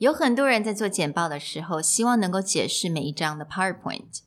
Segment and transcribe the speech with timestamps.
[0.00, 4.20] 有很多人在做简报的时候，希望能够解释每一张的 PowerPoint，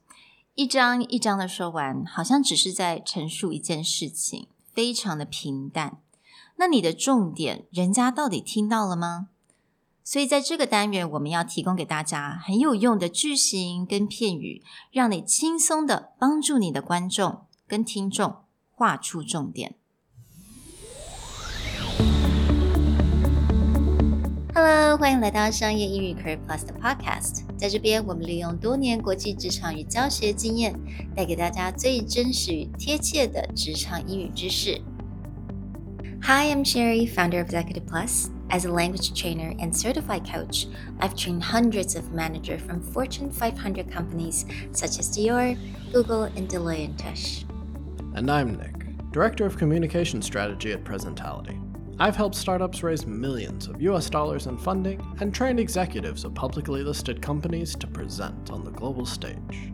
[0.54, 5.98] 一张一张的说完，好像只是在陈述一件事情，非常的平淡。
[6.58, 9.30] 那你的重点，人家到底听到了吗？
[10.04, 14.62] 所以在这个单元，我们要提供给大家很有用的句型跟片语，
[14.92, 19.74] 让你轻松的帮助你的观众跟听众画出重点。
[24.55, 27.43] Hello，欢迎来到商业英语 Career Plus 的 Podcast。
[27.57, 30.75] 在这边，我们利用多年国际职场与教学经验，
[31.15, 34.81] 带给大家最真实与贴切的职场英语知识。
[36.23, 38.29] Hi, I'm Sherry, founder of Executive Plus.
[38.51, 40.67] As a language trainer and certified coach,
[40.99, 45.57] I've trained hundreds of managers from Fortune 500 companies such as Dior,
[45.93, 47.45] Google, and Deloitte & Touche.
[48.15, 51.61] And I'm Nick, Director of Communication Strategy at Presentality.
[52.00, 56.84] I've helped startups raise millions of US dollars in funding and trained executives of publicly
[56.84, 59.72] listed companies to present on the global stage.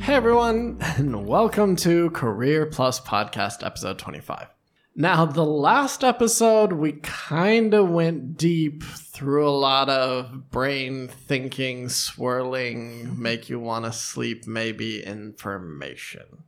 [0.00, 4.55] Hey everyone, and welcome to Career Plus Podcast episode 25.
[4.98, 11.90] Now, the last episode, we kind of went deep through a lot of brain thinking,
[11.90, 16.44] swirling, make you want to sleep, maybe information.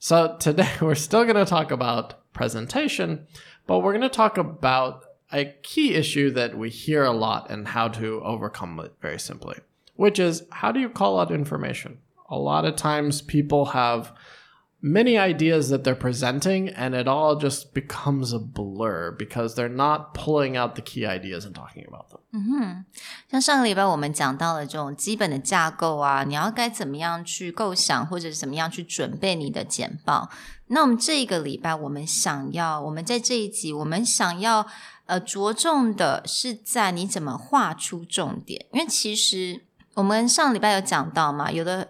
[0.00, 3.28] So, today we're still going to talk about presentation,
[3.68, 7.68] but we're going to talk about a key issue that we hear a lot and
[7.68, 9.60] how to overcome it very simply,
[9.94, 11.98] which is how do you call out information?
[12.28, 14.12] a lot of times people have
[14.83, 20.15] many ideas that they're presenting and it all just becomes a blur because they're not
[20.15, 22.19] pulling out the key ideas and talking about them.
[22.33, 22.85] 嗯哼，
[23.29, 30.29] 像上个礼拜我们讲到了这种基本的架构啊，你要该怎么样去构想，或者是怎么样去准备你的简报。
[30.67, 34.65] 那我们这个礼拜我们想要，我们在这一集我们想要
[35.05, 39.61] 呃着重的是在你怎么画出重点，因为其实
[39.93, 41.89] 我们上礼拜有讲到嘛，有的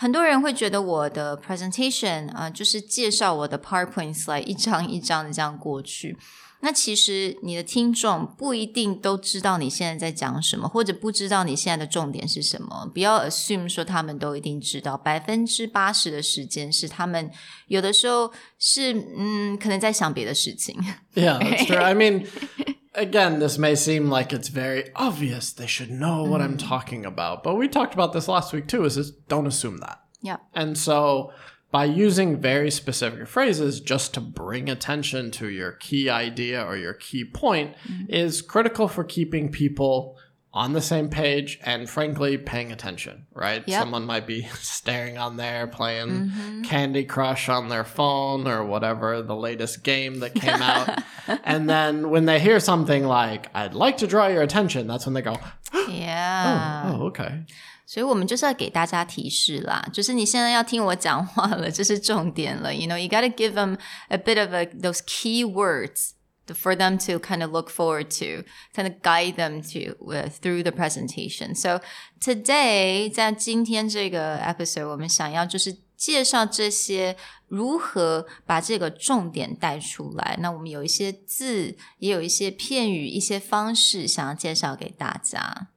[0.00, 6.16] 很多人会觉得我的 presentation 啊、呃，就是介绍我的 PowerPoint slide 一张一张的这样过去。
[6.62, 12.90] 那其实你的听众不一定都知道你现在在讲什么，或者不知道你现在的重点是什么。
[12.94, 17.30] 不要 assume 说他们都一定知道，百分之八十的时间是他们
[17.68, 20.74] 有的时候是嗯，可能在想别的事情。
[21.14, 21.78] Yeah, that's true.
[21.78, 22.26] I mean.
[22.94, 25.52] again, this may seem like it's very obvious.
[25.52, 26.68] They should know what I'm mm.
[26.68, 27.42] talking about.
[27.42, 30.00] But we talked about this last week too, is just don't assume that.
[30.22, 30.38] Yeah.
[30.54, 31.32] And so
[31.70, 36.94] by using very specific phrases just to bring attention to your key idea or your
[36.94, 38.12] key point mm-hmm.
[38.12, 40.16] is critical for keeping people
[40.53, 43.61] on the same page and frankly paying attention, right?
[43.67, 43.77] Yep.
[43.81, 49.35] Someone might be staring on there playing Candy Crush on their phone or whatever, the
[49.35, 51.01] latest game that came out.
[51.43, 55.13] and then when they hear something like, I'd like to draw your attention, that's when
[55.13, 55.37] they go,
[55.89, 56.93] Yeah.
[56.93, 57.43] oh, okay.
[57.85, 62.73] 所以我们就是要给大家提示啦，就是你现在要听我讲话了，这是重点了。
[62.73, 66.13] You know, you got to give them a bit of a, those key words
[66.53, 68.43] for them to kind of look forward to,
[68.75, 71.55] kind of guide them to uh, through the presentation.
[71.55, 71.81] So
[72.21, 77.15] today 在今天这个 episode，我们想要就是介绍这些
[77.47, 80.37] 如何把这个重点带出来。
[80.39, 85.69] 那我们有一些字，也有一些片语，一些方式，想要介绍给大家。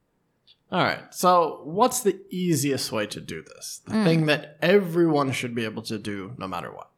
[0.70, 1.10] All right.
[1.12, 3.80] So, what's the easiest way to do this?
[3.86, 6.88] The thing that everyone should be able to do no matter what.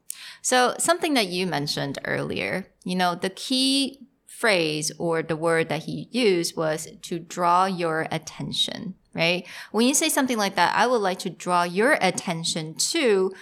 [0.43, 5.83] So, something that you mentioned earlier, you know, the key phrase or the word that
[5.85, 9.45] he used was to draw your attention, right?
[9.71, 13.35] When you say something like that, I would like to draw your attention to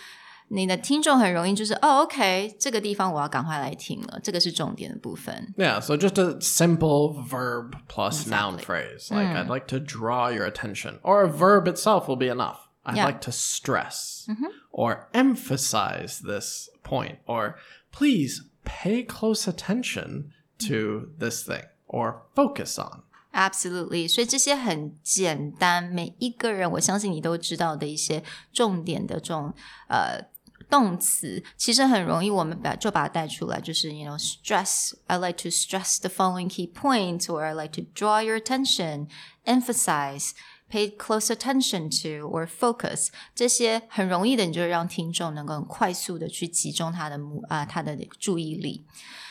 [0.50, 5.54] 你的听众很容易就是哦，OK，这个地方我要赶快来听了，这个是重点的部分。
[5.58, 8.64] Yeah, so just a simple verb plus noun Exactly.
[8.64, 9.10] phrase.
[9.14, 11.00] Like, I'd like to draw your attention.
[11.02, 12.61] Or a verb itself will be enough.
[12.84, 13.06] I'd Yeah.
[13.06, 14.26] like to stress
[14.70, 17.18] or emphasize this point.
[17.26, 17.56] Or
[17.92, 20.30] please pay close attention
[20.66, 23.02] to this thing or focus on.
[23.32, 29.54] Absolutely，所以这些很简单，每一个人我相信你都知道的一些重点的这种
[29.88, 30.28] 呃
[30.70, 38.22] 动词，其实很容易我们把就把它带出来，就是 you know stress。I like to stress the following key points, or I like to draw
[38.22, 39.08] your attention,
[39.44, 40.30] emphasize.
[40.72, 48.84] Pay close attention to or focus，这些很容易的，你就让听众能够很快速的去集中他的目啊、他的注意力。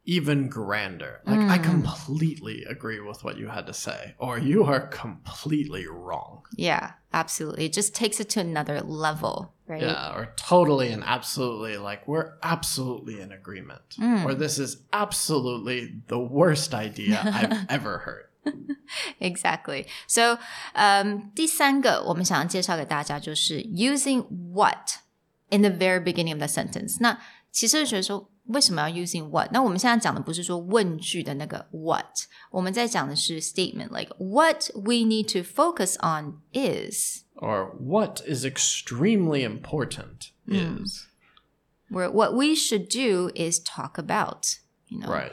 [0.09, 1.21] even grander.
[1.25, 6.43] Like, I completely agree with what you had to say, or you are completely wrong.
[6.57, 7.65] Yeah, absolutely.
[7.65, 9.81] It just takes it to another level, right?
[9.81, 13.97] Yeah, or totally and absolutely, like, we're absolutely in agreement.
[14.27, 18.25] Or this is absolutely the worst idea I've ever heard.
[19.21, 19.87] Exactly.
[20.07, 20.37] So,
[20.75, 24.99] um, 第三个我们想要介绍给大家就是 using what
[25.49, 26.99] in the very beginning of the sentence。
[27.01, 27.19] 那
[27.51, 29.51] 其实觉得说 为什么要 using what？
[29.53, 37.25] 那我们现在讲的不是说问句的那个 what，我们在讲的是 statement，like what we need to focus on is。
[37.37, 41.07] Or what is extremely important is.
[41.91, 44.59] Where what we should do is talk about,
[44.89, 45.09] you know.
[45.09, 45.33] Right.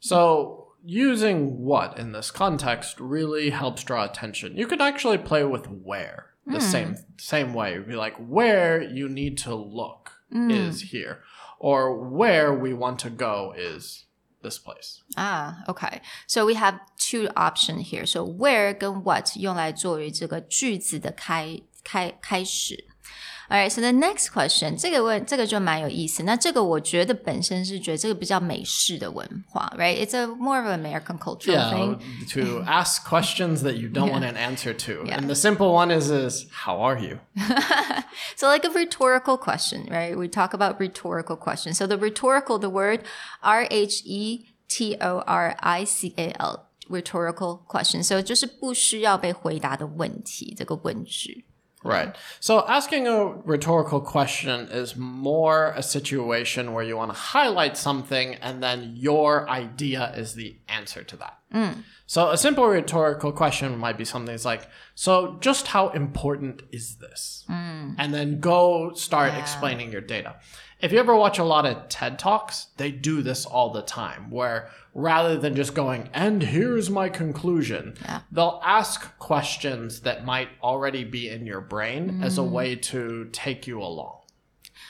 [0.00, 4.56] So using what in this context really helps draw attention.
[4.56, 7.72] You could actually play with where the same same way.
[7.74, 11.20] You'd be like, where you need to look is here.
[11.58, 14.04] Or where we want to go is
[14.42, 15.02] this place.
[15.16, 16.00] Ah, okay.
[16.26, 18.06] So we have two options here.
[18.06, 22.86] So where 跟 what 用来作为这个句子的开开开始。
[23.50, 26.22] Alright, so the next question，这个问这个就蛮有意思。
[26.22, 30.02] 那这个我觉得本身是觉得这个比较美式的文化，right?
[30.02, 31.98] It's a more of an American cultural Yeah, thing.
[32.32, 35.04] to ask questions that you don't want an answer to.
[35.10, 37.18] And the simple one is is how are you?
[38.36, 40.16] So like a rhetorical question, right?
[40.16, 41.76] We talk about rhetorical questions.
[41.76, 43.00] So the rhetorical, the word
[43.42, 48.02] R H E T O R I C A L, rhetorical question.
[48.02, 51.44] So 就是不需要被回答的问题，这个问句。
[51.83, 52.13] Right.
[52.41, 58.35] So asking a rhetorical question is more a situation where you want to highlight something
[58.35, 61.37] and then your idea is the answer to that.
[61.53, 61.83] Mm.
[62.05, 66.97] So a simple rhetorical question might be something that's like, so just how important is
[66.97, 67.45] this?
[67.49, 67.68] Mm.
[67.96, 70.36] And then go start explaining your data.
[70.80, 74.30] If you ever watch a lot of TED Talks, they do this all the time
[74.30, 77.94] where rather than just going, and here's my conclusion,
[78.30, 83.66] they'll ask questions that might already be in your brain as a way to take
[83.66, 84.20] you along.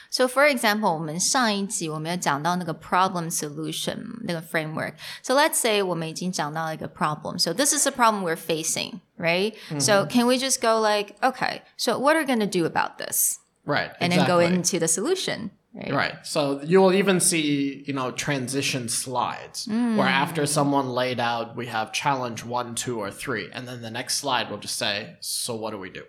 [0.09, 7.37] So for example，我们上一集我们有讲到那个 problem solution 那个 framework。So let's say 我们已经讲到一个 problem.
[7.37, 9.56] So this is a problem we're facing, Right?
[9.78, 10.10] So mm-hmm.
[10.10, 13.38] can we just go like, okay, so what are we going to do about this?
[13.64, 13.90] Right.
[14.00, 15.92] And then go into the solution, right?
[15.92, 16.14] Right.
[16.26, 20.10] So you will even see, you know, transition slides where mm.
[20.10, 23.48] after someone laid out, we have challenge one, two, or three.
[23.52, 26.04] And then the next slide will just say, so what do we do?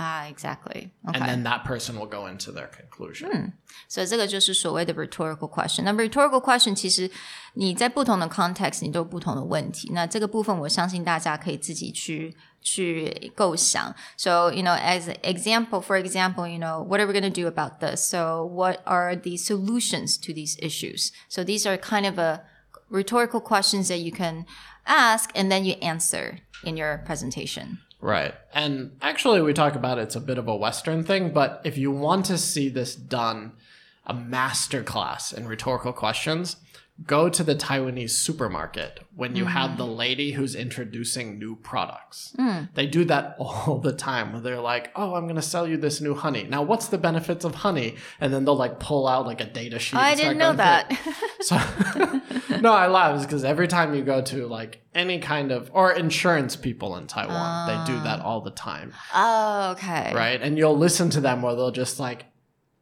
[0.00, 0.92] Ah, exactly.
[1.08, 1.18] Okay.
[1.18, 3.54] And then that person will go into their conclusion.
[3.88, 5.82] 所以这个就是所谓的 rhetorical question。
[5.82, 7.10] 那 rhetorical question 其实
[7.54, 9.90] 你在不同的 context 你都有不同的问题。
[9.92, 13.92] 那这个部分我相信大家可以自己去去构想。
[14.16, 17.48] So you know, as an example, for example, you know, what are we going to do
[17.48, 18.08] about this?
[18.08, 21.10] So what are the solutions to these issues?
[21.28, 22.44] So these are kind of a
[22.88, 24.46] rhetorical questions that you can
[24.86, 27.78] ask and then you answer in your presentation.
[28.03, 28.33] Right.
[28.53, 31.89] And actually, we talk about it's a bit of a Western thing, but if you
[31.89, 33.53] want to see this done,
[34.05, 36.57] a master class in rhetorical questions,
[37.05, 39.95] go to the Taiwanese supermarket when you have the mm-hmm.
[39.95, 42.35] lady who's introducing new products.
[42.37, 42.69] Mm.
[42.75, 45.75] They do that all the time where they're like, oh, I'm going to sell you
[45.77, 46.43] this new honey.
[46.43, 47.95] Now, what's the benefits of honey?
[48.19, 49.97] And then they'll like pull out like a data sheet.
[49.97, 50.91] I didn't know that.
[51.43, 51.57] So,
[52.61, 56.55] no, I laugh because every time you go to like any kind of or insurance
[56.55, 58.23] people in Taiwan, they do that ah.
[58.23, 60.13] all the time, oh, okay.
[60.15, 60.41] right?
[60.41, 62.27] And you'll listen to them where they'll just like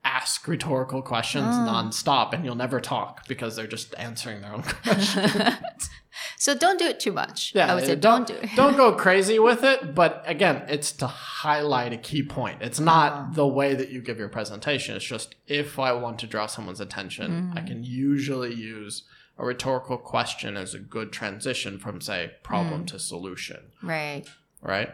[0.04, 1.68] ask rhetorical questions oh.
[1.68, 5.90] nonstop, and you'll never talk because they're just answering their own questions.
[6.38, 7.54] So don't do it too much.
[7.56, 8.56] Yeah, I would say don't don't, do it.
[8.56, 9.94] don't go crazy with it.
[9.94, 12.62] But again, it's to highlight a key point.
[12.62, 13.34] It's not uh-huh.
[13.34, 14.96] the way that you give your presentation.
[14.96, 17.68] It's just if I want to draw someone's attention, I mm.
[17.68, 19.04] can usually use
[19.38, 22.88] a rhetorical question as a good transition from say problem mm.
[22.88, 23.72] to solution.
[23.82, 24.24] Right.
[24.62, 24.90] Right.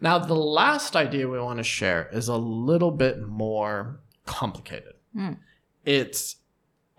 [0.00, 4.94] Now, the last idea we want to share is a little bit more complicated.
[5.14, 5.32] Hmm.
[5.84, 6.36] it's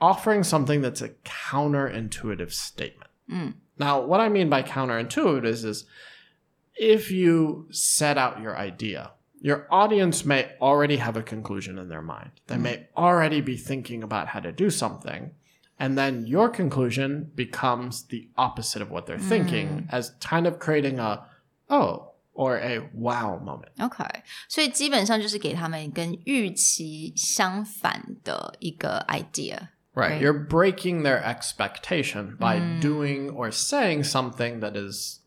[0.01, 3.09] offering something that's a counterintuitive statement.
[3.29, 3.49] Hmm.
[3.77, 5.85] Now, what I mean by counterintuitive is, is
[6.75, 12.01] if you set out your idea, your audience may already have a conclusion in their
[12.01, 12.31] mind.
[12.47, 12.63] They hmm.
[12.63, 15.31] may already be thinking about how to do something.
[15.79, 20.99] And then your conclusion becomes the opposite of what they're thinking, as kind of creating
[20.99, 21.25] a,
[21.71, 23.72] oh, or a wow moment.
[23.78, 24.04] OK，
[24.48, 29.68] 所以基本上就是给他们跟预期相反的一个 idea。
[29.94, 30.10] Right.
[30.10, 30.20] Right.
[30.20, 35.20] You're breaking their expectation by doing or saying something that is,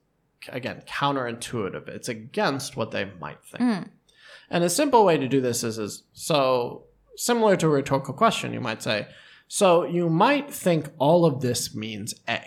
[0.48, 1.88] again, counterintuitive.
[1.88, 3.88] It's against what they might think.
[4.52, 6.84] And a simple way to do this is, is so
[7.16, 9.08] similar to a rhetorical question, you might say,
[9.48, 12.40] so you might think all of this means A,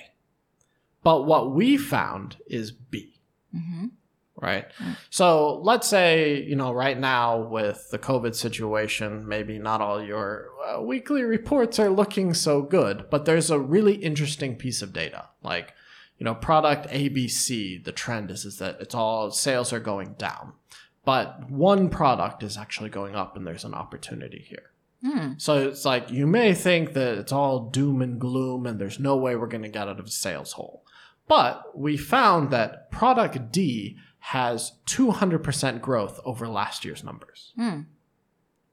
[1.02, 3.20] but what we found is B.
[4.39, 4.65] Right.
[5.09, 10.49] So let's say, you know, right now with the COVID situation, maybe not all your
[10.63, 15.29] uh, weekly reports are looking so good, but there's a really interesting piece of data.
[15.41, 15.73] Like,
[16.19, 20.53] you know, product ABC, the trend is, is that it's all sales are going down,
[21.03, 24.71] but one product is actually going up and there's an opportunity here.
[25.37, 29.15] So it's like you may think that it's all doom and gloom and there's no
[29.15, 30.83] way we're going to get out of a sales hole.
[31.27, 37.53] But we found that product D has 200% growth over last year's numbers.
[37.55, 37.81] Hmm.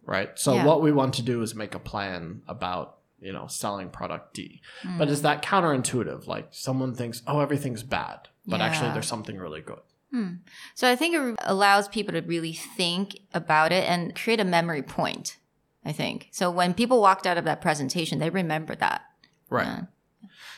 [0.07, 0.31] Right?
[0.39, 0.65] So Yeah.
[0.67, 4.61] what we want to do is make a plan about, you know, selling product D.
[4.83, 4.99] Hmm.
[4.99, 6.27] But is that counterintuitive?
[6.27, 9.81] Like someone thinks, "Oh, everything's bad." But actually there's something really good.
[10.11, 10.35] Hmm.
[10.75, 14.83] So I think it allows people to really think about it and create a memory
[14.83, 15.39] point.
[15.85, 16.51] I think so.
[16.51, 19.03] When people walked out of that presentation, they remember that.
[19.49, 19.67] Right.
[19.67, 19.81] Yeah.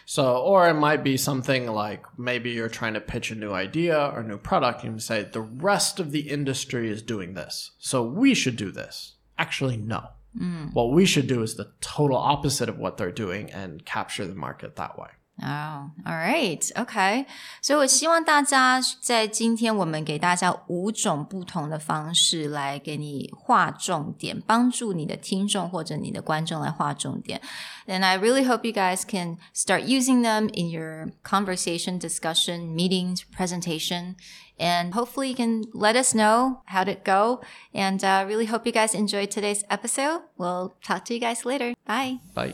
[0.04, 4.12] So, or it might be something like maybe you're trying to pitch a new idea
[4.14, 7.72] or new product and you say, the rest of the industry is doing this.
[7.78, 9.16] So we should do this.
[9.38, 10.08] Actually, no.
[10.38, 10.72] Mm.
[10.74, 14.34] What we should do is the total opposite of what they're doing and capture the
[14.34, 15.08] market that way.
[15.43, 17.25] Oh, all right, OK。
[17.63, 27.41] 所以我希望大家在今天我们给大家五种不同的方式来给你划重点，帮助你的听众或者你的观众来划重点。
[27.87, 34.17] And I really hope you guys can start using them in your conversation, discussion, meetings, presentation.
[34.59, 37.41] And hopefully, you can let us know how did it go.
[37.73, 40.21] And uh, really hope you guys enjoyed today's episode.
[40.37, 41.73] We'll talk to you guys later.
[41.87, 42.19] Bye.
[42.35, 42.53] Bye.